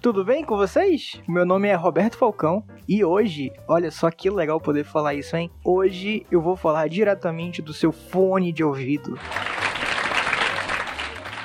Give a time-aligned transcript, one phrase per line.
[0.00, 1.20] Tudo bem com vocês?
[1.26, 5.50] Meu nome é Roberto Falcão e hoje, olha só que legal poder falar isso, hein?
[5.64, 9.18] Hoje eu vou falar diretamente do seu fone de ouvido.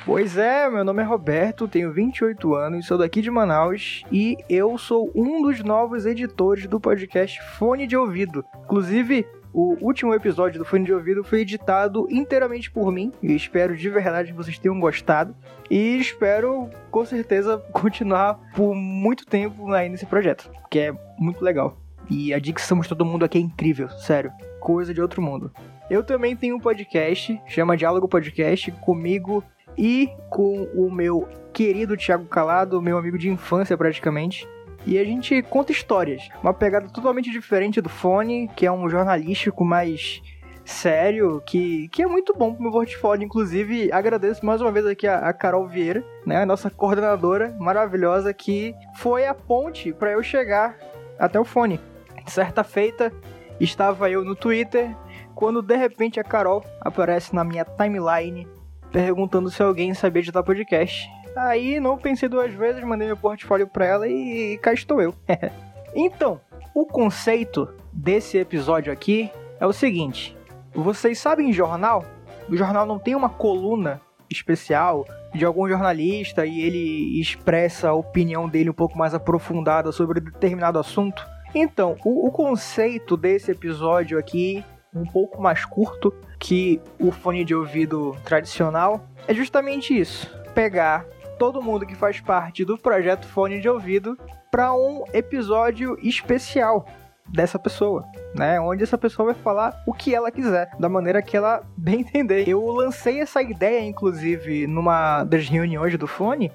[0.06, 4.78] Pois é, meu nome é Roberto, tenho 28 anos, sou daqui de Manaus e eu
[4.78, 8.46] sou um dos novos editores do podcast Fone de Ouvido.
[8.66, 13.78] Inclusive, o último episódio do Fone de Ouvido foi editado inteiramente por mim e espero
[13.78, 15.36] de verdade que vocês tenham gostado.
[15.70, 21.78] E espero, com certeza, continuar por muito tempo aí nesse projeto, que é muito legal.
[22.10, 24.32] E a dicção de todo mundo aqui é incrível, sério.
[24.60, 25.52] Coisa de outro mundo.
[25.90, 29.44] Eu também tenho um podcast, chama Diálogo Podcast, comigo
[29.78, 34.48] e com o meu querido Thiago Calado, meu amigo de infância praticamente.
[34.86, 36.28] E a gente conta histórias.
[36.42, 40.22] Uma pegada totalmente diferente do Fone, que é um jornalístico mais
[40.66, 43.26] sério, que, que é muito bom pro meu portfólio.
[43.26, 48.34] Inclusive, agradeço mais uma vez aqui a, a Carol Vieira, né, a nossa coordenadora maravilhosa,
[48.34, 50.78] que foi a ponte para eu chegar
[51.18, 51.80] até o Fone.
[52.26, 53.12] Certa feita,
[53.60, 54.96] estava eu no Twitter,
[55.36, 58.48] quando de repente a Carol aparece na minha timeline
[58.92, 61.10] perguntando se alguém sabia editar podcast.
[61.36, 65.16] Aí não pensei duas vezes, mandei meu portfólio pra ela e cá estou eu.
[65.96, 66.40] então,
[66.74, 70.38] o conceito desse episódio aqui é o seguinte:
[70.74, 72.06] vocês sabem jornal?
[72.50, 78.48] O jornal não tem uma coluna especial de algum jornalista e ele expressa a opinião
[78.48, 81.26] dele um pouco mais aprofundada sobre determinado assunto.
[81.56, 87.56] Então, o, o conceito desse episódio aqui, um pouco mais curto que o fone de
[87.56, 91.06] ouvido tradicional, é justamente isso: pegar
[91.44, 94.18] todo mundo que faz parte do projeto Fone de Ouvido
[94.50, 96.86] para um episódio especial
[97.28, 98.62] dessa pessoa, né?
[98.62, 102.48] Onde essa pessoa vai falar o que ela quiser, da maneira que ela bem entender.
[102.48, 106.50] Eu lancei essa ideia, inclusive, numa das reuniões do Fone,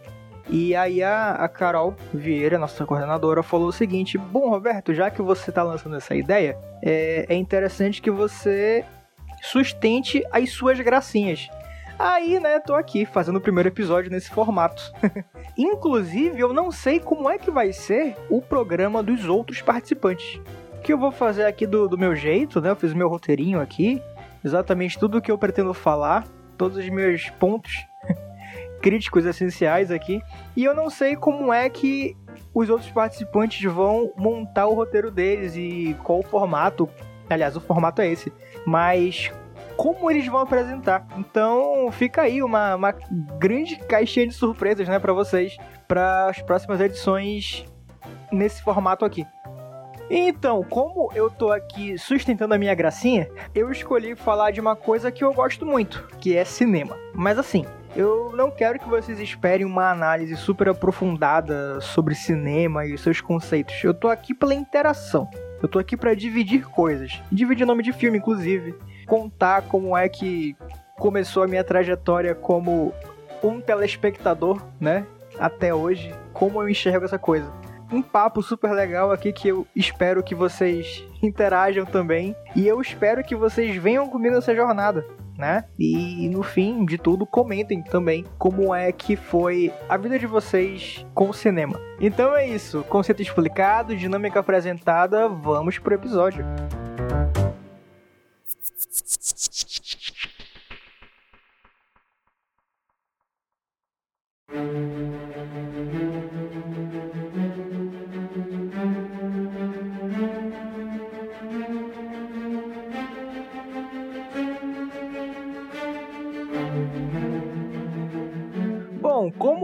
[0.48, 5.20] e aí a, a, Carol Vieira, nossa coordenadora, falou o seguinte: Bom, Roberto, já que
[5.20, 8.86] você está lançando essa ideia, é, é interessante que você
[9.42, 11.46] sustente as suas gracinhas.
[11.98, 14.92] Aí, né, tô aqui fazendo o primeiro episódio nesse formato.
[15.58, 20.40] Inclusive, eu não sei como é que vai ser o programa dos outros participantes.
[20.74, 22.70] O que eu vou fazer aqui do, do meu jeito, né?
[22.70, 24.00] Eu fiz meu roteirinho aqui,
[24.44, 26.24] exatamente tudo o que eu pretendo falar,
[26.56, 27.72] todos os meus pontos
[28.80, 30.22] críticos essenciais aqui.
[30.56, 32.16] E eu não sei como é que
[32.54, 36.88] os outros participantes vão montar o roteiro deles e qual o formato.
[37.28, 38.32] Aliás, o formato é esse.
[38.64, 39.32] Mas
[39.78, 41.06] como eles vão apresentar.
[41.16, 42.92] Então fica aí uma, uma
[43.38, 45.56] grande caixinha de surpresas, né, para vocês,
[45.86, 47.64] para as próximas edições
[48.32, 49.24] nesse formato aqui.
[50.10, 55.12] Então, como eu tô aqui sustentando a minha gracinha, eu escolhi falar de uma coisa
[55.12, 56.96] que eu gosto muito, que é cinema.
[57.14, 57.64] Mas assim,
[57.94, 63.84] eu não quero que vocês esperem uma análise super aprofundada sobre cinema e seus conceitos.
[63.84, 65.28] Eu tô aqui pela interação.
[65.62, 67.20] Eu tô aqui para dividir coisas.
[67.30, 68.74] Dividir nome de filme, inclusive
[69.08, 70.54] contar como é que
[70.98, 72.92] começou a minha trajetória como
[73.42, 75.06] um telespectador, né?
[75.38, 77.50] Até hoje, como eu enxergo essa coisa.
[77.90, 82.36] Um papo super legal aqui que eu espero que vocês interajam também.
[82.54, 85.06] E eu espero que vocês venham comigo nessa jornada,
[85.38, 85.64] né?
[85.78, 91.06] E no fim de tudo, comentem também como é que foi a vida de vocês
[91.14, 91.80] com o cinema.
[91.98, 96.44] Então é isso, conceito explicado, dinâmica apresentada, vamos pro episódio.
[97.08, 97.37] Bom,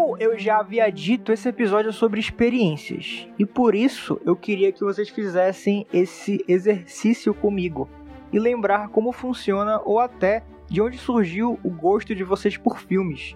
[0.04, 3.26] como eu já havia dito, esse episódio é sobre experiências.
[3.38, 7.88] E por isso eu queria que vocês fizessem esse exercício comigo
[8.30, 13.34] e lembrar como funciona ou até de onde surgiu o gosto de vocês por filmes.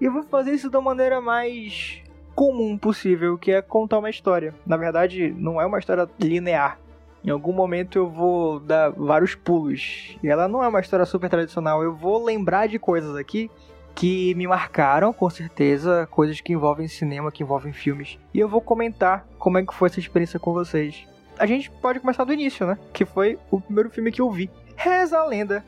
[0.00, 2.02] E eu vou fazer isso da maneira mais
[2.34, 4.52] comum possível, que é contar uma história.
[4.66, 6.80] Na verdade, não é uma história linear.
[7.24, 10.16] Em algum momento eu vou dar vários pulos.
[10.20, 11.80] E ela não é uma história super tradicional.
[11.80, 13.48] Eu vou lembrar de coisas aqui
[13.94, 18.18] que me marcaram, com certeza, coisas que envolvem cinema, que envolvem filmes.
[18.32, 21.06] E eu vou comentar como é que foi essa experiência com vocês
[21.38, 22.78] a gente pode começar do início, né?
[22.92, 24.50] Que foi o primeiro filme que eu vi.
[24.76, 25.64] Reza a lenda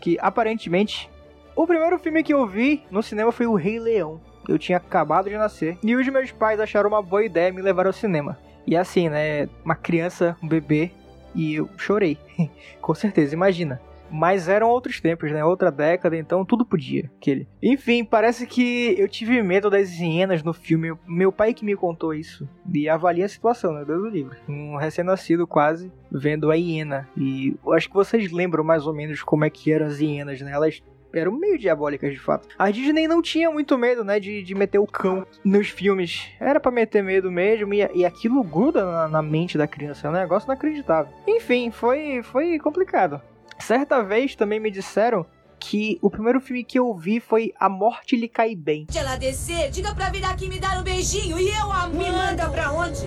[0.00, 1.10] que aparentemente
[1.56, 4.20] o primeiro filme que eu vi no cinema foi O Rei Leão.
[4.48, 7.86] Eu tinha acabado de nascer e os meus pais acharam uma boa ideia me levar
[7.86, 8.38] ao cinema.
[8.66, 9.48] E assim, né?
[9.64, 10.92] Uma criança, um bebê,
[11.34, 12.18] e eu chorei.
[12.80, 13.80] Com certeza, imagina.
[14.10, 15.44] Mas eram outros tempos, né?
[15.44, 17.10] Outra década, então tudo podia.
[17.16, 17.46] Aquele.
[17.62, 20.94] Enfim, parece que eu tive medo das hienas no filme.
[21.06, 22.48] Meu pai que me contou isso.
[22.72, 23.84] E avalia a situação, né?
[23.84, 24.36] Deus do livro.
[24.48, 27.08] Um recém-nascido quase vendo a hiena.
[27.16, 30.40] E eu acho que vocês lembram mais ou menos como é que eram as hienas,
[30.40, 30.52] né?
[30.52, 30.82] Elas
[31.12, 32.48] eram meio diabólicas de fato.
[32.58, 36.28] A Disney não tinha muito medo, né, de, de meter o cão nos filmes.
[36.38, 40.06] Era para meter medo mesmo e, e aquilo gruda na, na, mente da criança.
[40.06, 41.12] É um negócio inacreditável.
[41.26, 43.20] Enfim, foi, foi complicado.
[43.60, 45.26] Certa vez também me disseram
[45.58, 48.86] que o primeiro filme que eu vi foi A Morte Lhe Cai Bem.
[48.90, 52.10] Se ela descer, diga pra vir aqui me dar um beijinho e eu a Me
[52.10, 53.02] manda pra onde?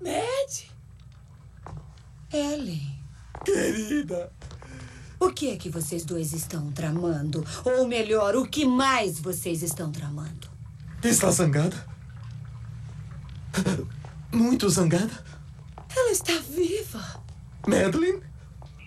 [0.00, 0.70] Mad?
[2.32, 2.96] Ellen.
[3.44, 4.32] Querida.
[5.18, 7.44] O que é que vocês dois estão tramando?
[7.64, 10.48] Ou melhor, o que mais vocês estão tramando?
[11.02, 11.76] Está zangada?
[14.32, 15.24] Muito zangada?
[15.96, 17.00] Ela está viva.
[17.66, 18.22] Madeline?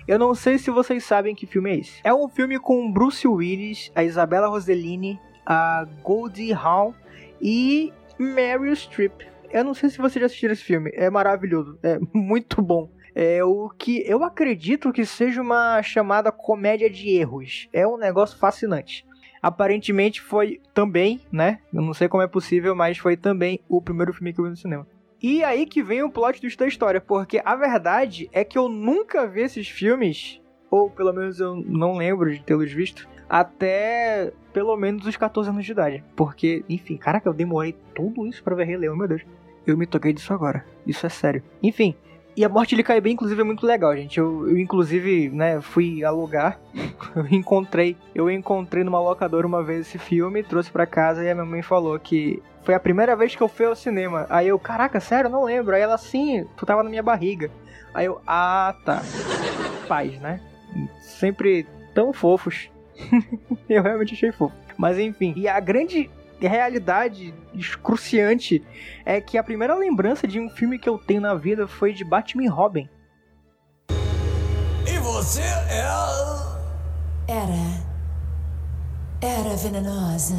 [0.08, 2.00] Eu não sei se vocês sabem que filme é esse.
[2.04, 6.94] É um filme com Bruce Willis, a Isabella Rossellini, a Goldie Hawn
[7.42, 9.22] e Meryl Streep.
[9.52, 10.92] Eu não sei se vocês já assistiram esse filme.
[10.94, 11.80] É maravilhoso.
[11.82, 12.90] É muito bom.
[13.16, 17.68] É o que eu acredito que seja uma chamada comédia de erros.
[17.74, 19.06] É um negócio fascinante.
[19.42, 21.60] Aparentemente foi também, né?
[21.74, 24.52] Eu não sei como é possível, mas foi também o primeiro filme que eu vi
[24.52, 24.88] no cinema.
[25.22, 28.70] E aí que vem o plot twist da história, porque a verdade é que eu
[28.70, 34.76] nunca vi esses filmes, ou pelo menos eu não lembro de tê-los visto, até pelo
[34.78, 36.04] menos os 14 anos de idade.
[36.16, 39.22] Porque, enfim, caraca, eu demorei tudo isso para ver Rei Leão, meu Deus.
[39.68, 40.66] Eu me toquei disso agora.
[40.88, 41.44] Isso é sério.
[41.62, 41.96] Enfim,
[42.36, 44.18] e a morte de cai bem, inclusive, é muito legal, gente.
[44.18, 46.58] Eu, eu inclusive, né, fui alugar.
[47.14, 47.98] eu encontrei.
[48.16, 51.62] Eu encontrei numa locadora uma vez esse filme, trouxe para casa e a minha mãe
[51.62, 54.28] falou que foi a primeira vez que eu fui ao cinema.
[54.30, 55.76] Aí eu, caraca, sério, não lembro.
[55.76, 57.50] Aí ela, sim, tu tava na minha barriga.
[57.96, 59.02] Aí eu, ah, tá.
[59.88, 60.40] Pais, né?
[61.02, 62.70] Sempre tão fofos.
[63.68, 64.56] eu realmente achei fofo.
[64.78, 68.64] Mas enfim, e a grande realidade excruciante
[69.04, 72.04] é que a primeira lembrança de um filme que eu tenho na vida foi de
[72.04, 72.88] Batman e Robin.
[74.86, 75.88] E você é
[77.28, 77.80] Era.
[79.22, 80.36] Era venenosa.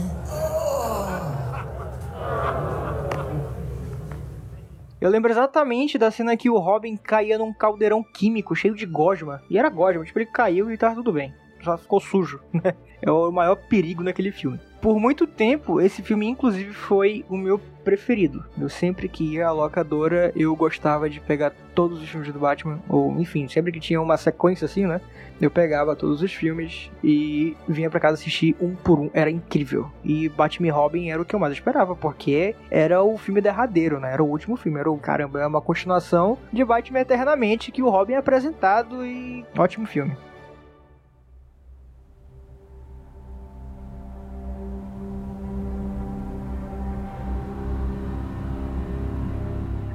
[5.01, 9.43] Eu lembro exatamente da cena que o Robin caía num caldeirão químico cheio de gosma.
[9.49, 11.33] E era gosma, tipo, ele caiu e tava tudo bem.
[11.63, 12.75] Só ficou sujo, né?
[13.01, 14.61] É o maior perigo naquele filme.
[14.81, 18.45] Por muito tempo, esse filme, inclusive, foi o meu preferido.
[18.59, 22.79] Eu sempre que ia à locadora, eu gostava de pegar todos os filmes do Batman,
[22.89, 25.01] ou enfim, sempre que tinha uma sequência assim, né?
[25.41, 29.11] Eu pegava todos os filmes e vinha para casa assistir um por um.
[29.15, 29.91] Era incrível.
[30.05, 33.99] E Batman e Robin era o que eu mais esperava, porque era o filme derradeiro,
[33.99, 34.13] né?
[34.13, 34.79] Era o último filme.
[34.79, 39.45] Era o caramba, é uma continuação de Batman Eternamente que o Robin é apresentado e
[39.57, 40.15] ótimo filme.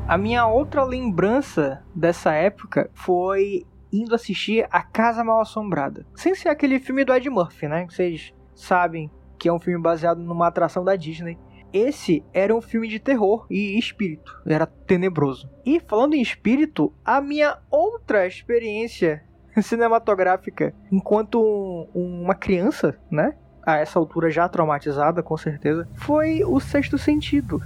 [0.08, 6.06] A minha outra lembrança dessa época foi indo assistir A Casa Mal Assombrada.
[6.14, 7.88] Sem ser aquele filme do Ed Murphy, né?
[7.90, 9.10] Vocês sabem
[9.40, 11.40] que é um filme baseado numa atração da Disney.
[11.74, 15.50] Esse era um filme de terror e espírito, era tenebroso.
[15.66, 19.24] E falando em espírito, a minha outra experiência
[19.60, 23.36] cinematográfica enquanto um, uma criança, né?
[23.66, 27.60] A essa altura já traumatizada, com certeza, foi o Sexto Sentido.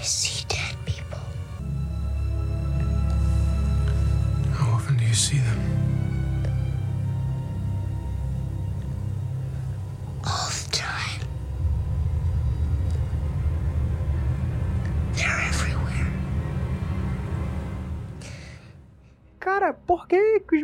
[0.00, 0.39] I see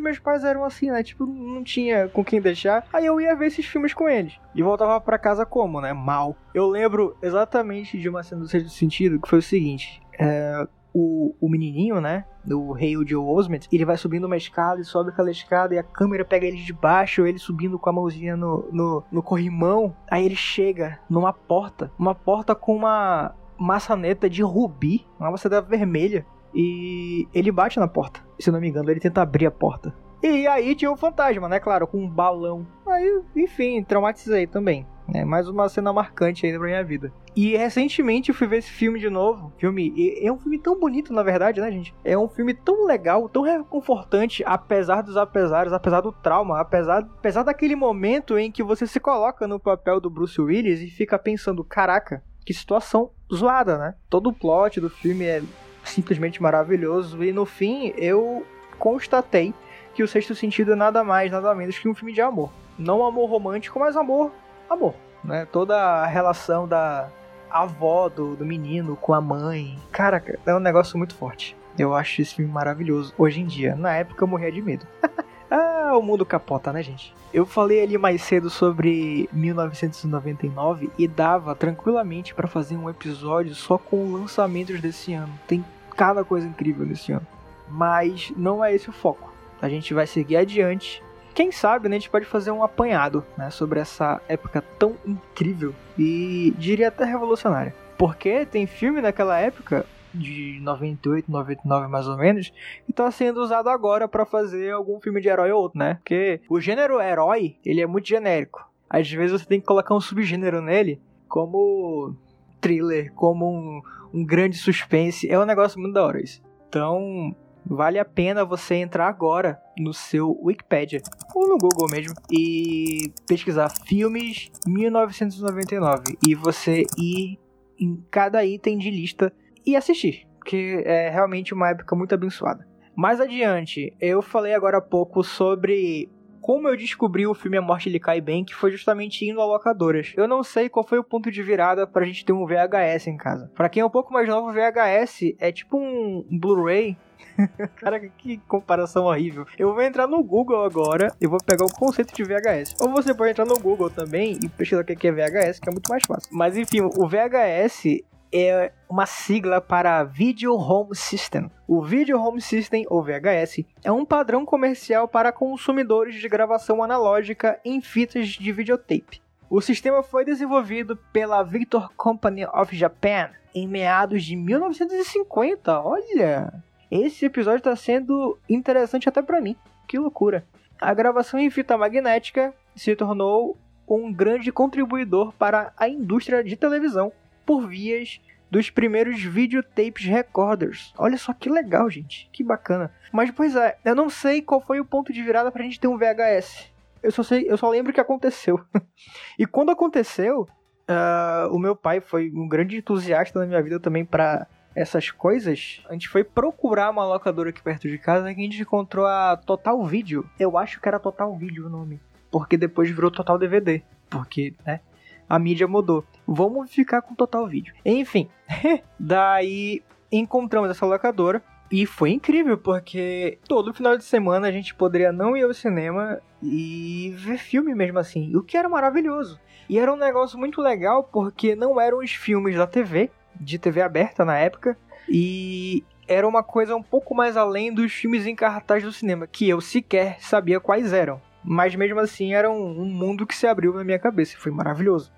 [0.07, 1.03] meus pais eram assim, né?
[1.03, 2.87] Tipo, não tinha com quem deixar.
[2.93, 4.39] Aí eu ia ver esses filmes com eles.
[4.55, 5.93] E voltava para casa como, né?
[5.93, 6.37] Mal.
[6.55, 10.01] Eu lembro exatamente de uma cena do sexto sentido que foi o seguinte.
[10.19, 12.25] É, o, o menininho, né?
[12.49, 15.83] O rei Joe Osment, ele vai subindo uma escada e sobe aquela escada e a
[15.83, 19.95] câmera pega ele de baixo, ele subindo com a mãozinha no, no, no corrimão.
[20.11, 26.25] Aí ele chega numa porta, uma porta com uma maçaneta de rubi, uma maçaneta vermelha.
[26.55, 28.26] E ele bate na porta.
[28.39, 29.95] Se não me engano, ele tenta abrir a porta.
[30.23, 31.61] E aí tinha o fantasma, né?
[31.61, 32.67] Claro, com um balão.
[32.87, 34.87] Aí, enfim, traumatizei também.
[35.15, 37.13] É mais uma cena marcante ainda pra minha vida.
[37.35, 39.53] E recentemente eu fui ver esse filme de novo.
[39.57, 39.93] Filme.
[40.21, 41.95] É um filme tão bonito, na verdade, né, gente?
[42.05, 47.45] É um filme tão legal, tão reconfortante, apesar dos apesares, apesar do trauma, apesar, apesar
[47.45, 51.63] daquele momento em que você se coloca no papel do Bruce Willis e fica pensando:
[51.63, 53.95] caraca, que situação zoada, né?
[54.09, 55.43] Todo o plot do filme é
[55.89, 57.23] simplesmente maravilhoso.
[57.23, 58.45] E no fim, eu
[58.79, 59.55] constatei
[59.95, 62.51] que o Sexto Sentido é nada mais, nada menos que um filme de amor.
[62.79, 64.31] Não amor romântico, mas amor,
[64.69, 64.95] amor.
[65.25, 65.47] Né?
[65.51, 67.09] Toda a relação da
[67.51, 69.79] avó do, do menino com a mãe.
[69.91, 71.57] Cara, é um negócio muito forte.
[71.79, 73.75] Eu acho esse filme maravilhoso hoje em dia.
[73.75, 74.87] Na época eu morria de medo.
[75.51, 77.15] ah, o mundo capota, né, gente?
[77.33, 83.77] Eu falei ali mais cedo sobre 1999 e dava tranquilamente para fazer um episódio só
[83.77, 85.33] com lançamentos desse ano.
[85.47, 85.65] Tem
[85.97, 87.27] cada coisa incrível nesse ano.
[87.69, 89.33] Mas não é esse o foco.
[89.61, 91.03] A gente vai seguir adiante.
[91.35, 95.75] Quem sabe né, a gente pode fazer um apanhado né, sobre essa época tão incrível
[95.99, 97.75] e diria até revolucionária.
[97.99, 99.85] Porque tem filme naquela época
[100.15, 102.53] de 98, 99 mais ou menos,
[102.89, 105.95] e tá sendo usado agora para fazer algum filme de herói ou outro, né?
[105.95, 108.67] Porque o gênero herói, ele é muito genérico.
[108.89, 112.15] Às vezes você tem que colocar um subgênero nele, como
[112.61, 113.83] thriller, como um,
[114.13, 115.29] um grande suspense.
[115.29, 116.43] É um negócio muito da hora isso.
[116.69, 117.35] Então,
[117.65, 121.01] vale a pena você entrar agora no seu Wikipedia
[121.35, 127.39] ou no Google mesmo e pesquisar filmes 1999 e você ir
[127.79, 129.33] em cada item de lista
[129.65, 132.67] e assistir, que é realmente uma época muito abençoada.
[132.95, 136.09] Mais adiante, eu falei agora há pouco sobre
[136.47, 139.45] como eu descobri o filme A Morte Lhe Cai Bem, que foi justamente indo a
[139.45, 140.13] locadoras.
[140.17, 143.17] Eu não sei qual foi o ponto de virada pra gente ter um VHS em
[143.17, 143.51] casa.
[143.53, 146.97] Pra quem é um pouco mais novo, VHS é tipo um Blu-ray
[147.77, 149.45] Cara, que comparação horrível.
[149.59, 152.77] Eu vou entrar no Google agora e vou pegar o conceito de VHS.
[152.81, 155.73] Ou você pode entrar no Google também e pesquisar o que é VHS, que é
[155.73, 156.31] muito mais fácil.
[156.33, 161.51] Mas enfim, o VHS é uma sigla para Video Home System.
[161.67, 167.61] O Video Home System, ou VHS, é um padrão comercial para consumidores de gravação analógica
[167.65, 169.21] em fitas de videotape.
[169.49, 175.81] O sistema foi desenvolvido pela Victor Company of Japan em meados de 1950.
[175.81, 176.53] Olha,
[176.91, 179.57] esse episódio está sendo interessante até para mim.
[179.87, 180.45] Que loucura!
[180.81, 183.57] A gravação em fita magnética se tornou
[183.89, 187.13] um grande contribuidor para a indústria de televisão
[187.47, 190.93] por vias dos primeiros videotapes recorders.
[190.99, 192.29] Olha só que legal, gente.
[192.33, 192.93] Que bacana.
[193.13, 195.89] Mas pois é, eu não sei qual foi o ponto de virada pra gente ter
[195.89, 196.71] um VHS.
[197.03, 198.61] Eu só sei, eu só lembro que aconteceu.
[199.39, 204.05] e quando aconteceu, uh, o meu pai foi um grande entusiasta na minha vida também
[204.05, 205.83] para essas coisas.
[205.89, 209.37] A gente foi procurar uma locadora aqui perto de casa e a gente encontrou a
[209.37, 210.29] Total Video.
[210.39, 212.01] Eu acho que era Total Video o nome.
[212.31, 213.83] Porque depois virou Total DVD.
[214.11, 214.81] Porque, né?
[215.29, 216.05] A mídia mudou.
[216.27, 217.75] Vamos ficar com total vídeo.
[217.85, 218.29] Enfim,
[218.99, 225.13] daí encontramos essa locadora e foi incrível porque todo final de semana a gente poderia
[225.13, 229.41] não ir ao cinema e ver filme mesmo assim, o que era maravilhoso.
[229.69, 233.83] E era um negócio muito legal porque não eram os filmes da TV, de TV
[233.83, 234.79] aberta na época,
[235.09, 239.49] e era uma coisa um pouco mais além dos filmes em cartaz do cinema, que
[239.49, 241.21] eu sequer sabia quais eram.
[241.47, 245.13] Mas mesmo assim era um, um mundo que se abriu na minha cabeça, foi maravilhoso.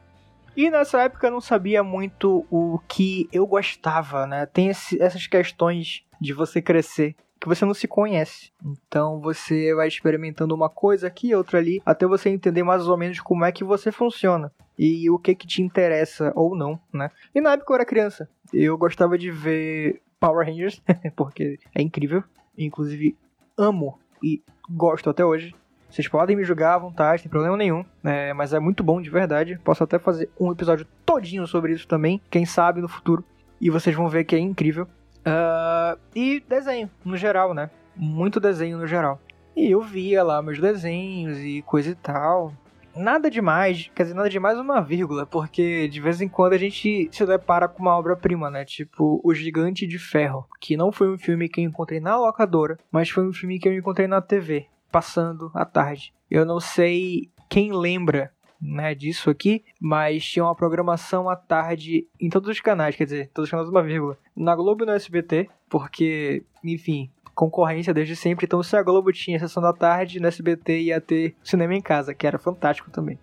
[0.56, 4.44] E nessa época eu não sabia muito o que eu gostava, né?
[4.44, 8.52] Tem esse, essas questões de você crescer que você não se conhece.
[8.64, 13.20] Então você vai experimentando uma coisa aqui, outra ali, até você entender mais ou menos
[13.20, 17.10] como é que você funciona e o que que te interessa ou não, né?
[17.34, 20.82] E na época eu era criança, eu gostava de ver Power Rangers,
[21.16, 22.22] porque é incrível,
[22.56, 23.16] inclusive
[23.56, 25.54] amo e gosto até hoje.
[25.90, 28.32] Vocês podem me julgar à vontade, sem problema nenhum, né?
[28.34, 29.58] mas é muito bom de verdade.
[29.64, 33.24] Posso até fazer um episódio todinho sobre isso também, quem sabe no futuro.
[33.60, 34.86] E vocês vão ver que é incrível.
[35.20, 37.70] Uh, e desenho, no geral, né?
[37.96, 39.20] Muito desenho no geral.
[39.56, 42.52] E eu via lá meus desenhos e coisa e tal.
[42.94, 47.08] Nada demais, quer dizer, nada demais uma vírgula, porque de vez em quando a gente
[47.12, 48.64] se depara com uma obra-prima, né?
[48.64, 52.76] Tipo O Gigante de Ferro, que não foi um filme que eu encontrei na locadora,
[52.90, 56.12] mas foi um filme que eu encontrei na TV passando à tarde.
[56.30, 62.28] Eu não sei quem lembra né, disso aqui, mas tinha uma programação à tarde em
[62.28, 64.18] todos os canais, quer dizer, todos os canais uma vírgula.
[64.36, 68.46] Na Globo e no SBT, porque, enfim, concorrência desde sempre.
[68.46, 72.14] Então, se a Globo tinha sessão da tarde, no SBT ia ter cinema em casa,
[72.14, 73.18] que era fantástico também.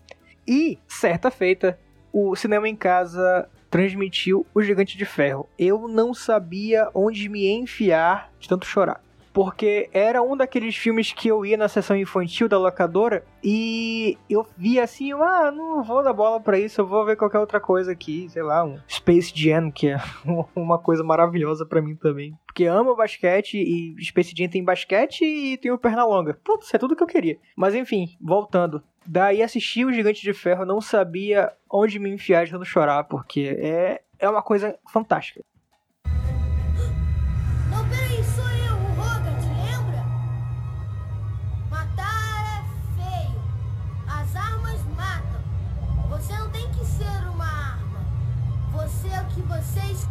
[0.48, 1.78] E, certa feita,
[2.14, 5.50] o cinema em casa transmitiu O Gigante de Ferro.
[5.60, 9.05] Eu não sabia onde me enfiar de tanto chorar
[9.36, 14.48] porque era um daqueles filmes que eu ia na sessão infantil da locadora e eu
[14.58, 17.92] via assim, ah, não vou dar bola para isso, eu vou ver qualquer outra coisa
[17.92, 19.98] aqui, sei lá, um Space Jam, que é
[20.56, 22.34] uma coisa maravilhosa para mim também.
[22.46, 26.40] Porque amo basquete e Space Jam tem basquete e tem o Pernalonga.
[26.42, 27.38] Putz, é tudo que eu queria.
[27.58, 28.82] Mas enfim, voltando.
[29.06, 33.54] Daí assisti o Gigante de Ferro, não sabia onde me enfiar de não chorar, porque
[33.60, 35.44] é, é uma coisa fantástica.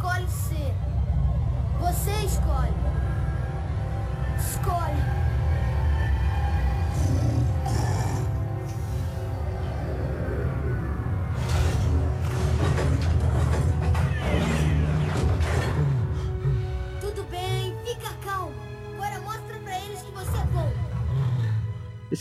[0.04, 0.74] Escolhe ser.
[1.80, 2.74] Você escolhe.
[4.38, 5.23] Escolhe.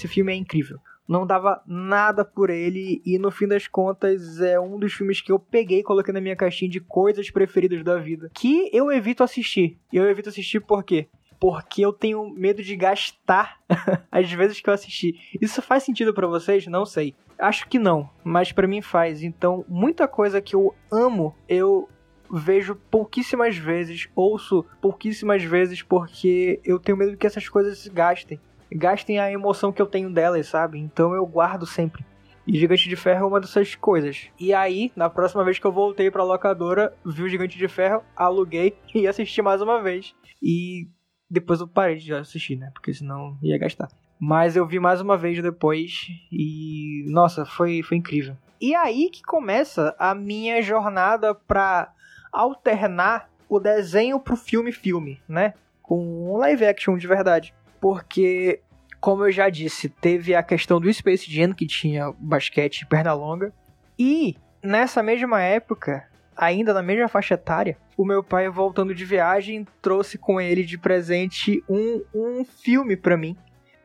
[0.04, 0.80] Esse filme é incrível.
[1.08, 5.32] Não dava nada por ele e no fim das contas é um dos filmes que
[5.32, 8.30] eu peguei e coloquei na minha caixinha de coisas preferidas da vida.
[8.34, 9.80] Que eu evito assistir.
[9.94, 11.08] E eu evito assistir por quê?
[11.40, 13.62] Porque eu tenho medo de gastar
[14.12, 15.16] as vezes que eu assisti.
[15.42, 16.68] Isso faz sentido pra vocês?
[16.68, 17.16] Não sei.
[17.40, 19.24] Acho que não, mas pra mim faz.
[19.24, 21.88] Então, muita coisa que eu amo, eu
[22.30, 28.38] vejo pouquíssimas vezes, ouço pouquíssimas vezes porque eu tenho medo que essas coisas se gastem
[28.74, 30.80] gastem a emoção que eu tenho delas, sabe?
[30.80, 32.06] Então eu guardo sempre.
[32.46, 34.28] E Gigante de Ferro é uma dessas coisas.
[34.38, 38.04] E aí, na próxima vez que eu voltei pra locadora, vi o Gigante de Ferro,
[38.16, 40.14] aluguei e assisti mais uma vez.
[40.42, 40.88] E
[41.30, 42.70] depois eu parei de assistir, né?
[42.74, 43.88] Porque senão ia gastar.
[44.20, 47.06] Mas eu vi mais uma vez depois e.
[47.10, 48.36] Nossa, foi, foi incrível.
[48.60, 51.94] E aí que começa a minha jornada pra
[52.32, 55.54] alternar o desenho pro filme-filme, né?
[55.82, 57.54] Com um live action de verdade
[57.84, 58.62] porque,
[59.02, 63.12] como eu já disse, teve a questão do Space Jam, que tinha basquete e perna
[63.12, 63.52] longa,
[64.00, 69.68] e nessa mesma época, ainda na mesma faixa etária, o meu pai, voltando de viagem,
[69.82, 73.36] trouxe com ele de presente um, um filme para mim,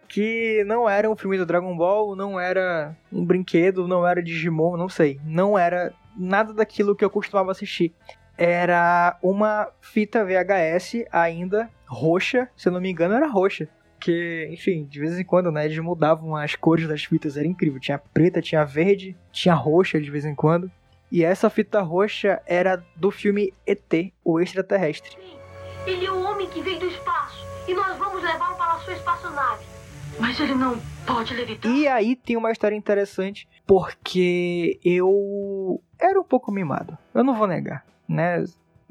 [0.07, 4.77] que não era um filme do Dragon Ball, não era um brinquedo, não era Digimon,
[4.77, 7.93] não sei, não era nada daquilo que eu costumava assistir.
[8.37, 13.69] Era uma fita VHS ainda roxa, se eu não me engano era roxa,
[14.01, 17.81] que, enfim, de vez em quando, né, eles mudavam as cores das fitas, era incrível.
[17.81, 20.71] Tinha preta, tinha verde, tinha roxa de vez em quando.
[21.11, 25.17] E essa fita roxa era do filme ET, o extraterrestre.
[25.87, 28.93] Ele é o homem que veio do espaço e nós vamos levá-lo para a sua
[28.93, 29.65] espaçonave.
[30.21, 31.71] Mas ele não pode levitar.
[31.71, 36.99] E aí tem uma história interessante, porque eu era um pouco mimado.
[37.15, 38.45] Eu não vou negar, né?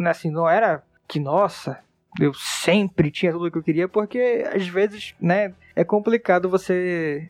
[0.06, 1.80] Assim, não era que, nossa,
[2.20, 7.30] eu sempre tinha tudo o que eu queria, porque às vezes, né, é complicado você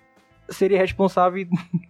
[0.50, 1.50] ser irresponsável e,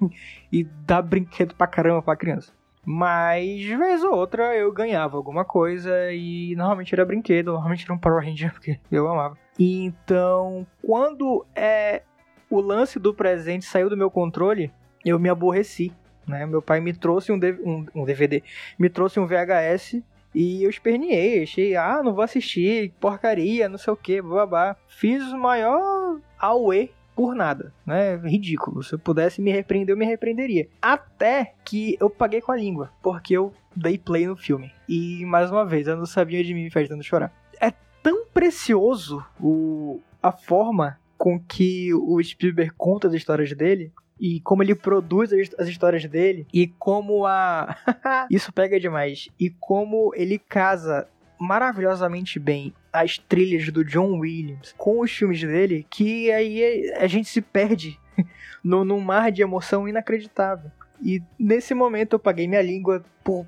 [0.51, 2.51] e dar brinquedo pra caramba pra criança.
[2.89, 7.97] Mas, vez ou outra, eu ganhava alguma coisa e normalmente era brinquedo, normalmente era um
[7.97, 9.37] Power Ranger, porque eu amava.
[9.59, 12.03] E então, quando é
[12.49, 14.71] o lance do presente saiu do meu controle,
[15.03, 15.91] eu me aborreci.
[16.25, 16.45] Né?
[16.45, 18.43] Meu pai me trouxe um, um, um DVD,
[18.79, 20.01] me trouxe um VHS
[20.39, 24.77] e eu esperneei, achei, ah, não vou assistir, porcaria, não sei o que, babá.
[24.87, 28.17] Fiz o maior auê por nada, né?
[28.17, 28.83] Ridículo.
[28.83, 30.69] Se eu pudesse me repreender, eu me repreenderia.
[30.79, 34.71] Até que eu paguei com a língua, porque eu dei play no filme.
[34.87, 37.33] E, mais uma vez, eu não sabia de mim me faz tanto chorar.
[37.59, 37.73] É
[38.03, 44.63] tão precioso o, a forma com que o Spielberg conta as histórias dele e como
[44.63, 47.75] ele produz as histórias dele e como a
[48.29, 51.07] isso pega demais e como ele casa
[51.39, 57.29] maravilhosamente bem as trilhas do John Williams com os filmes dele que aí a gente
[57.29, 57.99] se perde
[58.63, 63.45] no, num mar de emoção inacreditável e nesse momento eu paguei minha língua por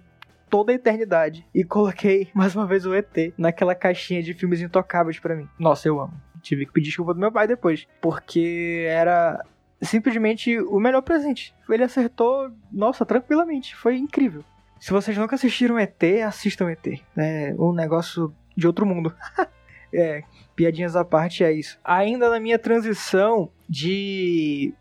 [0.49, 5.19] toda a eternidade e coloquei mais uma vez o ET naquela caixinha de filmes intocáveis
[5.19, 5.47] para mim.
[5.57, 6.13] Nossa, eu amo.
[6.41, 9.43] Tive que pedir desculpa do meu pai depois, porque era
[9.81, 11.53] simplesmente o melhor presente.
[11.69, 13.75] Ele acertou, nossa, tranquilamente.
[13.75, 14.43] Foi incrível.
[14.79, 17.01] Se vocês nunca assistiram ET, assistam ET.
[17.17, 19.13] É um negócio de outro mundo.
[19.93, 20.23] é,
[20.55, 21.79] piadinhas à parte é isso.
[21.83, 24.73] Ainda na minha transição de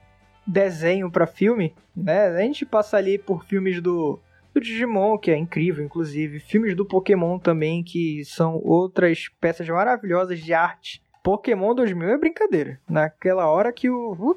[0.46, 2.28] desenho para filme, né?
[2.28, 4.18] A gente passa ali por filmes do,
[4.54, 6.40] do Digimon, que é incrível, inclusive.
[6.40, 11.02] Filmes do Pokémon também, que são outras peças maravilhosas de arte.
[11.22, 12.80] Pokémon 2000 é brincadeira.
[12.88, 14.36] Naquela hora que o.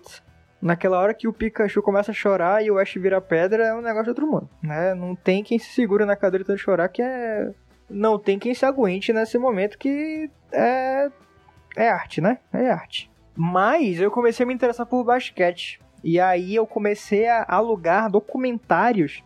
[0.61, 3.81] naquela hora que o Pikachu começa a chorar e o Ash vira pedra, é um
[3.81, 4.93] negócio de outro mundo, né?
[4.93, 7.51] Não tem quem se segura na cadeira de chorar que é...
[7.89, 11.09] Não tem quem se aguente nesse momento que é...
[11.75, 12.37] É arte, né?
[12.53, 13.09] É arte.
[13.35, 15.79] Mas eu comecei a me interessar por basquete.
[16.03, 19.23] E aí eu comecei a alugar documentários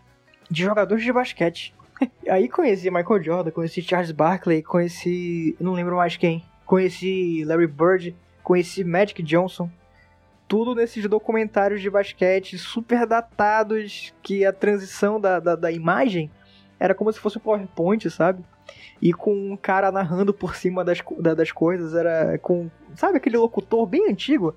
[0.49, 1.73] de jogadores de basquete.
[2.29, 5.55] aí conheci Michael Jordan, conheci Charles Barkley, conheci...
[5.59, 6.43] não lembro mais quem.
[6.65, 9.69] Conheci Larry Bird, conheci Magic Johnson
[10.47, 16.29] tudo nesses documentários de basquete super datados, que a transição da, da, da imagem
[16.79, 18.43] era como se fosse um PowerPoint, sabe?
[19.01, 20.99] E com um cara narrando por cima das,
[21.35, 22.69] das coisas, era com.
[22.95, 24.55] Sabe aquele locutor bem antigo?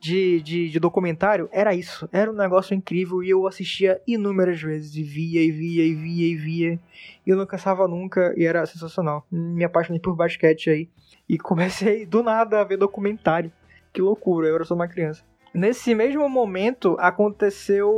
[0.00, 2.08] de, de, de documentário, era isso.
[2.12, 4.94] Era um negócio incrível e eu assistia inúmeras vezes.
[4.94, 6.80] E via, e via, e via, e via.
[7.26, 9.26] E eu não cansava nunca e era sensacional.
[9.30, 10.88] Me apaixonei por basquete aí.
[11.28, 13.52] E comecei do nada a ver documentário.
[13.92, 15.22] Que loucura, eu era só uma criança.
[15.52, 17.90] Nesse mesmo momento aconteceu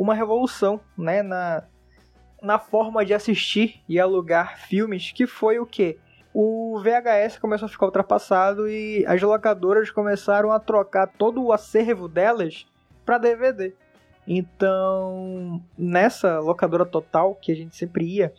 [0.00, 1.64] uma revolução, né, na,
[2.40, 5.98] na forma de assistir e alugar filmes, que foi o que?
[6.32, 12.08] O VHS começou a ficar ultrapassado e as locadoras começaram a trocar todo o acervo
[12.08, 12.66] delas
[13.04, 13.72] para DVD.
[14.26, 18.32] Então, nessa locadora total que a gente sempre ia,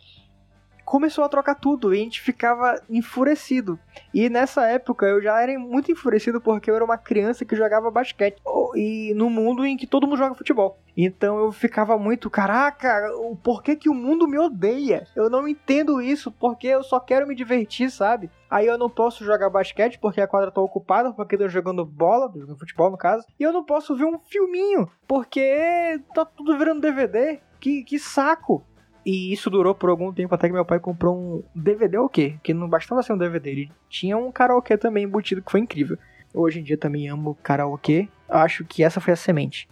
[0.86, 3.76] começou a trocar tudo e a gente ficava enfurecido.
[4.14, 7.90] E nessa época eu já era muito enfurecido porque eu era uma criança que jogava
[7.90, 8.40] basquete
[8.76, 10.78] e no mundo em que todo mundo joga futebol.
[10.96, 13.10] Então eu ficava muito, caraca,
[13.42, 15.06] por que, que o mundo me odeia?
[15.16, 18.30] Eu não entendo isso, porque eu só quero me divertir, sabe?
[18.48, 21.84] Aí eu não posso jogar basquete porque a quadra tá ocupada, porque eu tô jogando
[21.84, 23.26] bola, jogando futebol no caso.
[23.38, 27.40] E eu não posso ver um filminho, porque tá tudo virando DVD.
[27.58, 28.64] Que, que saco!
[29.06, 32.34] E isso durou por algum tempo até que meu pai comprou um DVD o quê?
[32.42, 35.96] Que não bastava ser um DVD, ele tinha um karaokê também embutido que foi incrível.
[36.34, 38.08] Hoje em dia também amo karaokê.
[38.28, 39.68] Acho que essa foi a semente.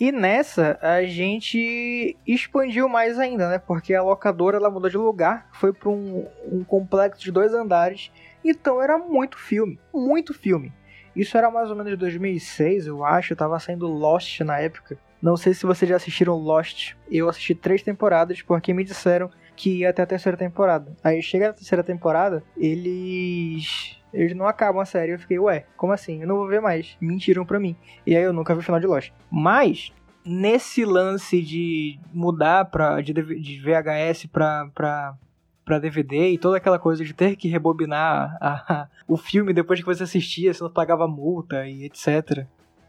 [0.00, 3.58] E nessa a gente expandiu mais ainda, né?
[3.58, 8.10] Porque a locadora ela mudou de lugar, foi para um, um complexo de dois andares.
[8.42, 10.72] Então era muito filme, muito filme.
[11.14, 13.36] Isso era mais ou menos 2006, eu acho.
[13.36, 14.98] Tava saindo Lost na época.
[15.26, 16.92] Não sei se vocês já assistiram Lost.
[17.10, 20.96] Eu assisti três temporadas porque me disseram que ia até a terceira temporada.
[21.02, 23.98] Aí chega na terceira temporada, eles.
[24.14, 25.10] Eles não acabam a série.
[25.10, 26.22] Eu fiquei, ué, como assim?
[26.22, 26.96] Eu não vou ver mais.
[27.00, 27.74] Mentiram pra mim.
[28.06, 29.10] E aí eu nunca vi o final de Lost.
[29.28, 29.92] Mas,
[30.24, 35.16] nesse lance de mudar pra, de, de VHS pra, pra,
[35.64, 39.80] pra DVD e toda aquela coisa de ter que rebobinar a, a, o filme depois
[39.80, 42.46] que você assistia, você não pagava multa e etc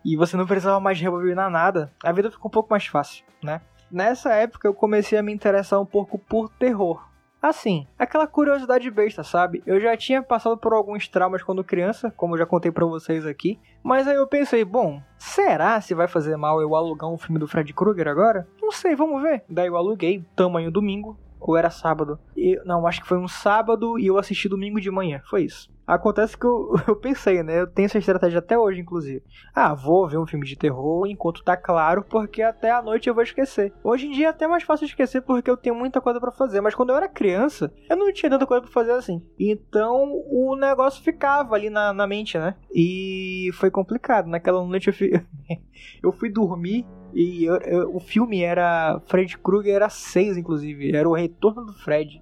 [0.08, 3.60] e você não precisava mais rebobinar nada, a vida ficou um pouco mais fácil, né?
[3.92, 7.06] Nessa época eu comecei a me interessar um pouco por terror.
[7.42, 9.62] Assim, aquela curiosidade besta, sabe?
[9.66, 13.26] Eu já tinha passado por alguns traumas quando criança, como eu já contei para vocês
[13.26, 17.38] aqui, mas aí eu pensei, bom, será se vai fazer mal eu alugar um filme
[17.38, 18.48] do Fred Krueger agora?
[18.62, 19.44] Não sei, vamos ver.
[19.50, 22.18] Daí eu aluguei, tamanho domingo, ou era sábado?
[22.36, 25.70] E, não, acho que foi um sábado e eu assisti domingo de manhã, foi isso.
[25.88, 27.62] Acontece que eu, eu pensei, né?
[27.62, 29.24] Eu tenho essa estratégia até hoje, inclusive.
[29.56, 33.14] Ah, vou ver um filme de terror enquanto tá claro, porque até a noite eu
[33.14, 33.74] vou esquecer.
[33.82, 36.60] Hoje em dia é até mais fácil esquecer porque eu tenho muita coisa para fazer.
[36.60, 39.24] Mas quando eu era criança, eu não tinha tanta coisa pra fazer assim.
[39.40, 42.56] Então o negócio ficava ali na, na mente, né?
[42.74, 44.28] E foi complicado.
[44.28, 45.12] Naquela noite eu fui,
[46.04, 49.00] eu fui dormir e eu, eu, o filme era.
[49.06, 50.96] Fred Krueger era 6, inclusive.
[50.96, 52.22] Era o retorno do Fred.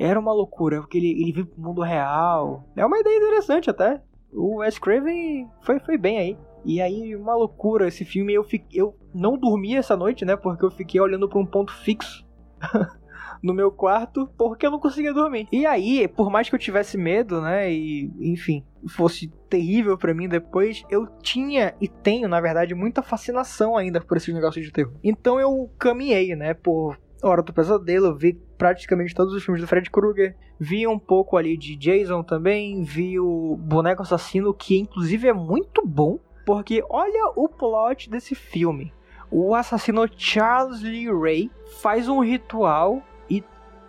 [0.00, 2.64] Era uma loucura, porque ele, ele vive pro mundo real.
[2.74, 4.00] É uma ideia interessante até.
[4.32, 6.38] O Wes Craven foi, foi bem aí.
[6.64, 8.32] E aí, uma loucura esse filme.
[8.32, 10.36] Eu, fiquei, eu não dormi essa noite, né?
[10.36, 12.26] Porque eu fiquei olhando para um ponto fixo
[13.42, 15.46] no meu quarto, porque eu não conseguia dormir.
[15.52, 17.70] E aí, por mais que eu tivesse medo, né?
[17.70, 23.76] E, enfim, fosse terrível para mim depois, eu tinha e tenho, na verdade, muita fascinação
[23.76, 24.94] ainda por esse negócio de terror.
[25.04, 26.54] Então eu caminhei, né?
[26.54, 31.36] Por Hora do Pesadelo, vi praticamente todos os filmes do Fred Krueger, vi um pouco
[31.36, 37.32] ali de Jason também, vi o Boneco Assassino, que inclusive é muito bom, porque olha
[37.36, 38.92] o plot desse filme.
[39.30, 43.44] O assassino Charles Lee Ray faz um ritual e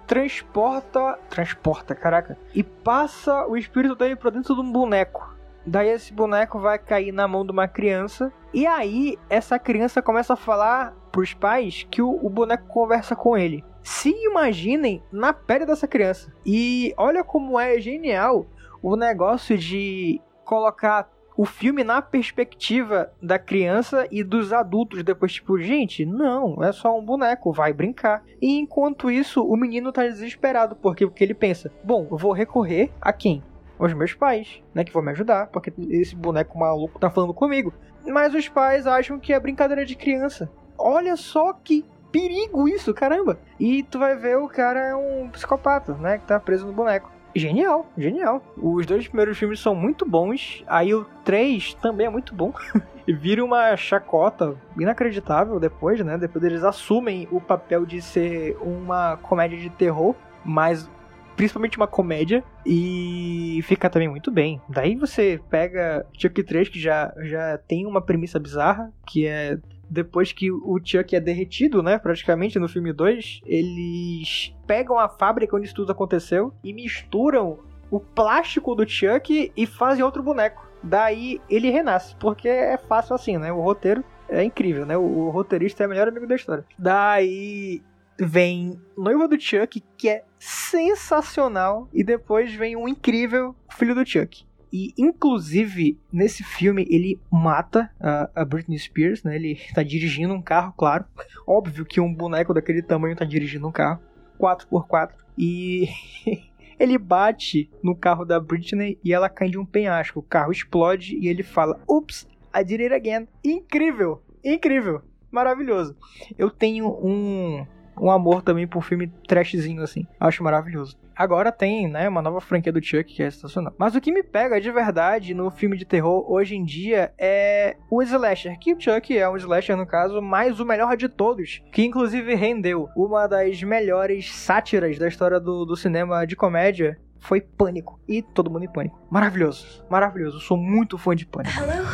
[0.05, 5.35] transporta, transporta, caraca, e passa o espírito dele para dentro de um boneco.
[5.65, 8.31] Daí esse boneco vai cair na mão de uma criança.
[8.53, 13.37] E aí essa criança começa a falar pros pais que o, o boneco conversa com
[13.37, 13.63] ele.
[13.83, 16.31] Se imaginem na pele dessa criança.
[16.45, 18.45] E olha como é genial
[18.81, 25.59] o negócio de colocar o filme na perspectiva da criança e dos adultos depois, tipo,
[25.59, 28.23] gente, não, é só um boneco, vai brincar.
[28.41, 32.91] E enquanto isso, o menino tá desesperado, porque, porque ele pensa, bom, eu vou recorrer
[33.01, 33.41] a quem?
[33.85, 37.73] os meus pais, né, que vão me ajudar, porque esse boneco maluco tá falando comigo.
[38.05, 40.51] Mas os pais acham que é brincadeira de criança.
[40.81, 43.39] Olha só que perigo isso, caramba.
[43.59, 47.11] E tu vai ver o cara é um psicopata, né, que tá preso no boneco.
[47.33, 48.43] Genial, genial.
[48.57, 50.63] Os dois primeiros filmes são muito bons.
[50.67, 52.53] Aí o 3 também é muito bom.
[53.07, 56.17] Vira uma chacota inacreditável depois, né?
[56.17, 60.13] Depois eles assumem o papel de ser uma comédia de terror,
[60.43, 60.89] mas
[61.35, 64.61] principalmente uma comédia, e fica também muito bem.
[64.69, 69.57] Daí você pega Chuck 3, que já, já tem uma premissa bizarra, que é
[69.91, 75.55] depois que o Chuck é derretido, né, praticamente no filme 2, eles pegam a fábrica
[75.55, 80.65] onde isso tudo aconteceu e misturam o plástico do Chuck e fazem outro boneco.
[80.81, 83.51] Daí ele renasce, porque é fácil assim, né?
[83.51, 84.97] O roteiro é incrível, né?
[84.97, 86.65] O, o roteirista é o melhor amigo da história.
[86.79, 87.83] Daí
[88.17, 94.45] vem Noiva do Chuck, que é sensacional, e depois vem um incrível Filho do Chuck.
[94.71, 99.35] E, inclusive, nesse filme, ele mata a, a, Britney Spears, né?
[99.35, 101.05] Ele tá dirigindo um carro, claro.
[101.45, 103.99] Óbvio que um boneco daquele tamanho tá dirigindo um carro.
[104.39, 105.11] 4x4.
[105.37, 105.89] E
[106.79, 110.19] ele bate no carro da Britney e ela cai de um penhasco.
[110.19, 113.27] O carro explode e ele fala: Ups, I did it again.
[113.43, 114.23] Incrível!
[114.43, 115.01] Incrível!
[115.29, 115.95] Maravilhoso.
[116.37, 117.65] Eu tenho um
[117.99, 120.07] um amor também por filme trashzinho, assim.
[120.19, 120.97] Acho maravilhoso.
[121.21, 123.75] Agora tem, né, uma nova franquia do Chuck que é sensacional.
[123.77, 127.77] Mas o que me pega de verdade no filme de terror hoje em dia é
[127.91, 131.61] o slasher, que o Chuck é um slasher no caso, mas o melhor de todos,
[131.71, 137.39] que inclusive rendeu uma das melhores sátiras da história do, do cinema de comédia, foi
[137.39, 137.99] Pânico.
[138.07, 138.99] E todo mundo em Pânico.
[139.07, 140.37] Maravilhoso, maravilhoso.
[140.37, 141.53] Eu sou muito fã de Pânico.
[141.55, 141.85] Hello?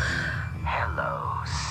[0.63, 1.66] Hello,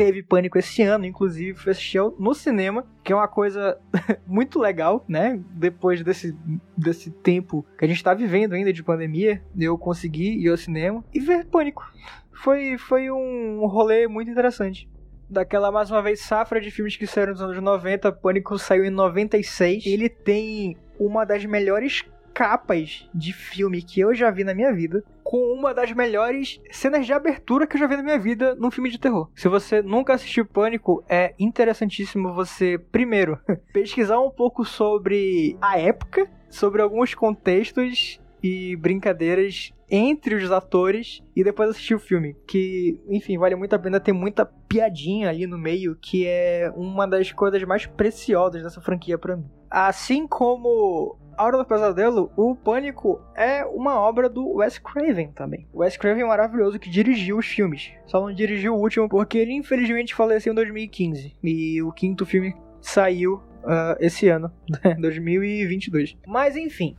[0.00, 3.78] teve Pânico esse ano, inclusive, foi assistir no cinema, que é uma coisa
[4.26, 5.38] muito legal, né?
[5.50, 6.34] Depois desse,
[6.74, 11.04] desse tempo que a gente tá vivendo ainda de pandemia, eu consegui ir ao cinema
[11.12, 11.92] e ver Pânico.
[12.32, 14.88] Foi, foi um rolê muito interessante.
[15.28, 18.90] Daquela, mais uma vez, safra de filmes que saíram nos anos 90, Pânico saiu em
[18.90, 19.84] 96.
[19.84, 25.04] Ele tem uma das melhores capas de filme que eu já vi na minha vida,
[25.30, 28.68] com uma das melhores cenas de abertura que eu já vi na minha vida num
[28.68, 29.30] filme de terror.
[29.36, 33.38] Se você nunca assistiu Pânico, é interessantíssimo você, primeiro,
[33.72, 41.44] pesquisar um pouco sobre a época, sobre alguns contextos e brincadeiras entre os atores e
[41.44, 42.34] depois assistir o filme.
[42.48, 47.06] Que, enfim, vale muito a pena ter muita piadinha ali no meio, que é uma
[47.06, 49.48] das coisas mais preciosas dessa franquia para mim.
[49.70, 55.66] Assim como Hora do Pesadelo, o Pânico é uma obra do Wes Craven também.
[55.72, 57.92] O Wes Craven é maravilhoso que dirigiu os filmes.
[58.04, 61.34] Só não dirigiu o último porque ele infelizmente faleceu em 2015.
[61.42, 64.52] E o quinto filme saiu uh, esse ano,
[65.00, 66.18] 2022.
[66.26, 66.94] Mas enfim,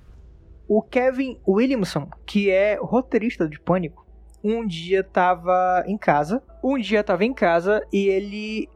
[0.68, 4.08] o Kevin Williamson, que é roteirista de Pânico,
[4.44, 6.42] um dia tava em casa.
[6.64, 8.68] Um dia tava em casa e ele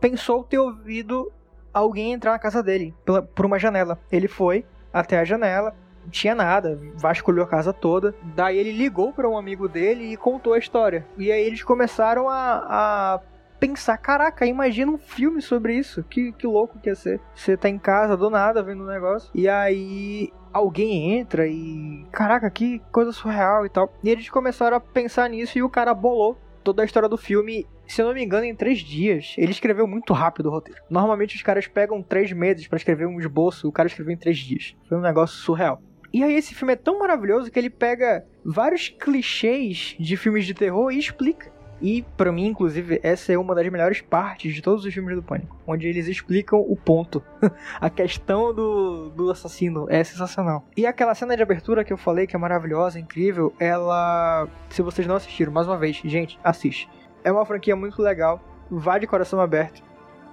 [0.00, 1.30] pensou ter ouvido
[1.72, 4.00] alguém entrar na casa dele pela, por uma janela.
[4.10, 4.64] Ele foi,
[4.96, 5.74] até a janela.
[6.02, 8.14] Não tinha nada, vasculhou a casa toda.
[8.34, 11.04] Daí ele ligou para um amigo dele e contou a história.
[11.18, 13.20] E aí eles começaram a, a
[13.58, 16.04] pensar: caraca, imagina um filme sobre isso.
[16.04, 17.20] Que, que louco que ia ser.
[17.34, 19.30] Você tá em casa do nada vendo um negócio.
[19.34, 22.06] E aí alguém entra e.
[22.12, 23.92] Caraca, que coisa surreal e tal.
[24.02, 27.66] E eles começaram a pensar nisso e o cara bolou toda a história do filme,
[27.86, 29.34] se eu não me engano, em três dias.
[29.38, 30.80] Ele escreveu muito rápido o roteiro.
[30.90, 34.38] Normalmente os caras pegam três meses para escrever um esboço, o cara escreveu em três
[34.38, 34.76] dias.
[34.88, 35.80] Foi um negócio surreal.
[36.12, 40.54] E aí esse filme é tão maravilhoso que ele pega vários clichês de filmes de
[40.54, 41.54] terror e explica.
[41.80, 45.22] E para mim, inclusive, essa é uma das melhores partes de todos os filmes do
[45.22, 47.22] Pânico, onde eles explicam o ponto.
[47.80, 50.64] a questão do, do assassino é sensacional.
[50.76, 55.06] E aquela cena de abertura que eu falei que é maravilhosa, incrível, ela, se vocês
[55.06, 56.88] não assistiram, mais uma vez, gente, assiste.
[57.26, 59.82] É uma franquia muito legal, vai de coração aberto.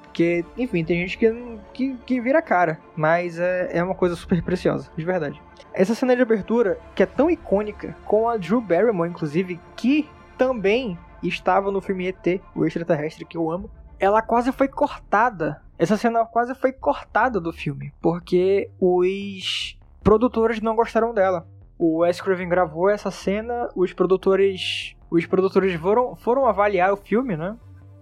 [0.04, 4.44] Porque, enfim, tem gente que, que, que vira cara, mas é, é uma coisa super
[4.44, 5.42] preciosa, de verdade.
[5.74, 10.96] Essa cena de abertura, que é tão icônica, com a Drew Barrymore, inclusive, que também
[11.24, 13.72] estava no filme ET, o extraterrestre que eu amo.
[14.00, 15.64] Ela quase foi cortada.
[15.80, 21.48] Essa cena quase foi cortada do filme, porque os produtores não gostaram dela.
[21.76, 27.38] O Wes Craven gravou essa cena, os produtores, os produtores foram, foram avaliar o filme,
[27.38, 27.56] né?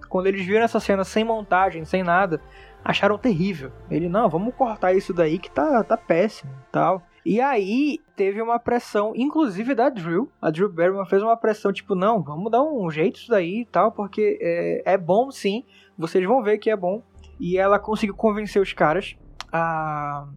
[0.07, 2.41] Quando eles viram essa cena sem montagem, sem nada,
[2.83, 3.71] acharam terrível.
[3.89, 7.03] Ele, não, vamos cortar isso daí que tá, tá péssimo tal.
[7.25, 10.31] E aí teve uma pressão, inclusive da Drew.
[10.41, 13.65] A Drew Barrymore fez uma pressão, tipo, não, vamos dar um jeito isso daí e
[13.65, 15.63] tal, porque é, é bom sim,
[15.97, 17.03] vocês vão ver que é bom.
[17.39, 19.17] E ela conseguiu convencer os caras
[19.51, 20.27] a,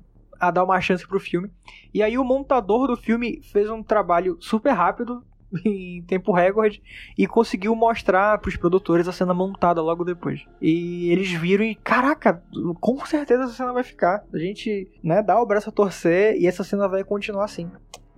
[0.40, 1.50] a dar uma chance pro filme.
[1.92, 5.22] E aí o montador do filme fez um trabalho super rápido,
[5.64, 6.82] em tempo recorde
[7.16, 10.44] e conseguiu mostrar para os produtores a cena montada logo depois.
[10.60, 12.42] E eles viram e, caraca,
[12.80, 14.24] com certeza essa cena vai ficar.
[14.32, 17.70] A gente, né, dá o braço a torcer e essa cena vai continuar assim.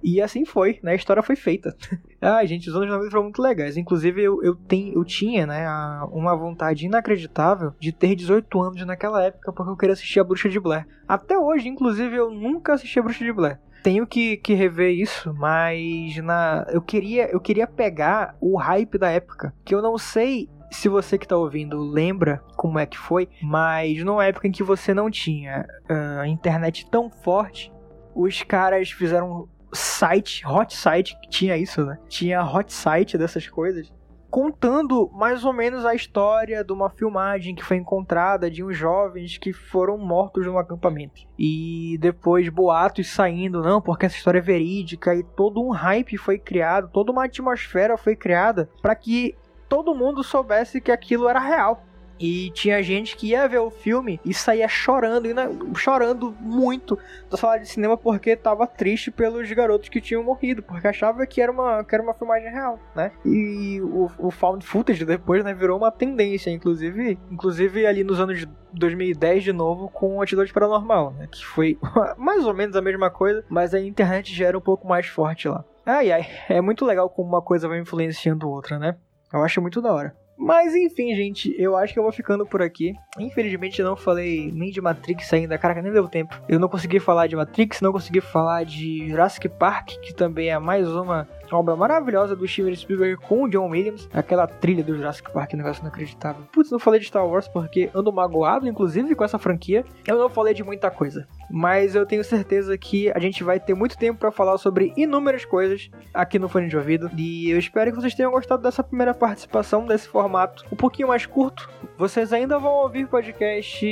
[0.02, 0.92] E assim foi, né?
[0.92, 1.74] A história foi feita.
[2.20, 3.76] ah, gente, os anos 90 foram muito legais.
[3.76, 5.66] Inclusive, eu, eu, tenho, eu tinha, né,
[6.12, 10.48] uma vontade inacreditável de ter 18 anos naquela época, porque eu queria assistir a Bruxa
[10.48, 10.86] de Blair.
[11.08, 15.32] Até hoje, inclusive, eu nunca assisti a Bruxa de Blair tenho que, que rever isso,
[15.34, 20.48] mas na eu queria eu queria pegar o hype da época, que eu não sei
[20.70, 24.62] se você que está ouvindo lembra como é que foi, mas numa época em que
[24.62, 27.72] você não tinha uh, internet tão forte,
[28.14, 31.98] os caras fizeram site, hot site, que tinha isso, né?
[32.08, 33.92] Tinha hot site dessas coisas
[34.36, 39.38] contando mais ou menos a história de uma filmagem que foi encontrada de uns jovens
[39.38, 41.22] que foram mortos num acampamento.
[41.38, 46.38] E depois boatos saindo, não, porque essa história é verídica e todo um hype foi
[46.38, 49.34] criado, toda uma atmosfera foi criada para que
[49.70, 51.82] todo mundo soubesse que aquilo era real.
[52.18, 55.28] E tinha gente que ia ver o filme e saía chorando,
[55.76, 56.98] chorando muito
[57.30, 61.40] da sala de cinema porque tava triste pelos garotos que tinham morrido, porque achava que
[61.40, 63.12] era uma, que era uma filmagem real, né?
[63.24, 68.46] E o, o found footage depois, né, virou uma tendência, inclusive, inclusive ali nos anos
[68.72, 71.28] 2010 de novo com o Atitude Paranormal, né?
[71.30, 71.78] Que foi
[72.16, 75.48] mais ou menos a mesma coisa, mas a internet já era um pouco mais forte
[75.48, 75.64] lá.
[75.84, 78.96] Ai ai, é muito legal como uma coisa vai influenciando outra, né?
[79.32, 80.25] Eu acho muito da hora.
[80.38, 82.94] Mas enfim, gente, eu acho que eu vou ficando por aqui.
[83.18, 86.38] Infelizmente eu não falei nem de Matrix ainda, cara, nem deu tempo.
[86.48, 90.58] Eu não consegui falar de Matrix, não consegui falar de Jurassic Park, que também é
[90.58, 95.30] mais uma obra maravilhosa do Steven Spielberg com o John Williams, aquela trilha do Jurassic
[95.30, 96.44] Park, negócio inacreditável.
[96.52, 99.84] Putz, não falei de Star Wars porque ando magoado, inclusive, com essa franquia.
[100.06, 103.74] Eu não falei de muita coisa, mas eu tenho certeza que a gente vai ter
[103.74, 107.10] muito tempo para falar sobre inúmeras coisas aqui no Fone de Ouvido.
[107.16, 111.26] E eu espero que vocês tenham gostado dessa primeira participação, desse formato um pouquinho mais
[111.26, 111.68] curto.
[111.98, 113.86] Vocês ainda vão ouvir podcast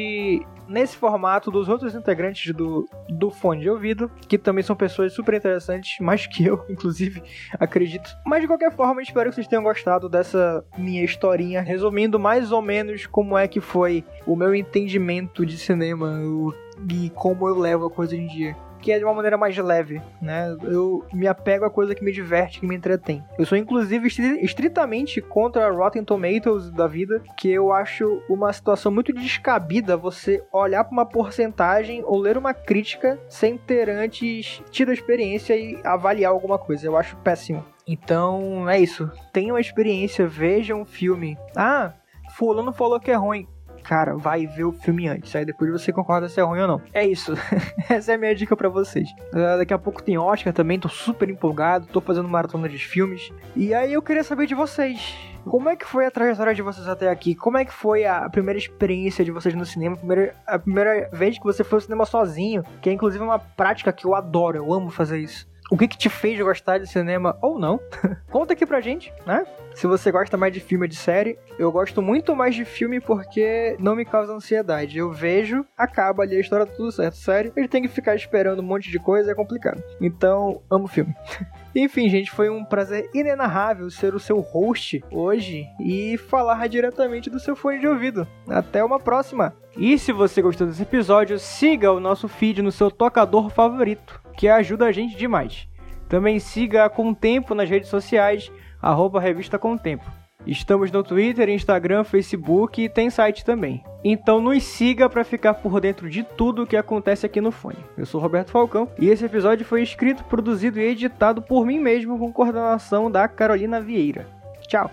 [0.69, 5.35] nesse formato dos outros integrantes do, do fone de ouvido, que também são pessoas super
[5.35, 7.23] interessantes, mais que eu, inclusive,
[7.59, 8.11] acredito.
[8.25, 12.63] Mas de qualquer forma, espero que vocês tenham gostado dessa minha historinha, resumindo mais ou
[12.63, 16.55] menos como é que foi o meu entendimento de cinema o,
[16.91, 20.03] e como eu levo a coisa em dia que é de uma maneira mais leve,
[20.21, 20.55] né?
[20.63, 23.25] Eu me apego a coisa que me diverte, que me entretém.
[23.39, 24.07] Eu sou inclusive
[24.43, 30.85] estritamente contra Rotten Tomatoes da vida, que eu acho uma situação muito descabida você olhar
[30.85, 36.31] para uma porcentagem ou ler uma crítica sem ter antes tido a experiência e avaliar
[36.31, 36.87] alguma coisa.
[36.87, 37.65] Eu acho péssimo.
[37.87, 39.11] Então, é isso.
[39.33, 41.39] Tenha uma experiência, veja um filme.
[41.57, 41.95] Ah,
[42.37, 43.49] fulano falou que é ruim
[43.85, 45.35] cara, vai ver o filme antes.
[45.37, 46.83] Aí depois você concorda se é ruim ou não.
[46.93, 47.35] É isso.
[47.89, 49.09] Essa é a minha dica para vocês.
[49.33, 53.31] Uh, daqui a pouco tem Oscar também, tô super empolgado, tô fazendo maratona de filmes.
[53.55, 55.15] E aí eu queria saber de vocês.
[55.45, 57.35] Como é que foi a trajetória de vocês até aqui?
[57.35, 59.95] Como é que foi a primeira experiência de vocês no cinema?
[59.95, 63.39] A primeira, a primeira vez que você foi ao cinema sozinho, que é inclusive uma
[63.39, 66.87] prática que eu adoro, eu amo fazer isso o que, que te fez gostar de
[66.87, 67.81] cinema ou não.
[68.31, 69.47] Conta aqui pra gente, né?
[69.75, 73.01] Se você gosta mais de filme ou de série, eu gosto muito mais de filme
[73.01, 74.99] porque não me causa ansiedade.
[74.99, 77.17] Eu vejo, acaba ali a história, tudo certo.
[77.17, 79.83] Série, eu tenho que ficar esperando um monte de coisa, é complicado.
[80.01, 81.15] Então, amo filme.
[81.75, 87.41] Enfim, gente, foi um prazer inenarrável ser o seu host hoje e falar diretamente do
[87.41, 88.29] seu fone de ouvido.
[88.49, 89.57] Até uma próxima!
[89.77, 94.49] E se você gostou desse episódio, siga o nosso feed no seu tocador favorito que
[94.49, 95.69] ajuda a gente demais.
[96.09, 100.05] Também siga a Contempo nas redes sociais, arroba Revista Contempo.
[100.47, 103.83] Estamos no Twitter, Instagram, Facebook e tem site também.
[104.05, 107.79] Então nos siga para ficar por dentro de tudo o que acontece aqui no Fone.
[107.97, 112.19] Eu sou Roberto Falcão e esse episódio foi escrito, produzido e editado por mim mesmo
[112.19, 114.27] com coordenação da Carolina Vieira.
[114.69, 114.91] Tchau!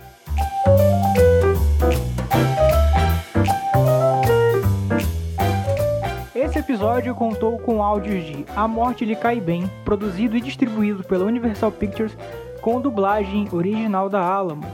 [6.42, 11.24] Esse episódio contou com áudios de A Morte Lhe Cai Bem, produzido e distribuído pela
[11.24, 12.18] Universal Pictures,
[12.62, 14.66] com dublagem original da Alamo.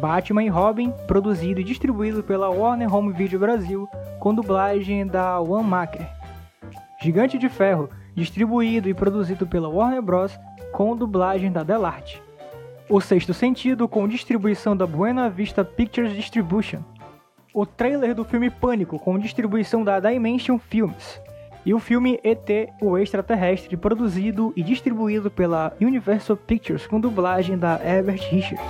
[0.00, 5.62] Batman e Robin, produzido e distribuído pela Warner Home Video Brasil, com dublagem da One
[5.62, 6.04] Maker.
[7.00, 10.36] Gigante de Ferro, distribuído e produzido pela Warner Bros.,
[10.72, 12.20] com dublagem da Delarte.
[12.88, 16.80] O Sexto Sentido, com distribuição da Buena Vista Pictures Distribution
[17.52, 21.20] o trailer do filme Pânico, com distribuição da Dimension Films,
[21.64, 22.48] e o filme ET,
[22.80, 28.66] o Extraterrestre, produzido e distribuído pela Universal Pictures, com dublagem da Herbert Richards.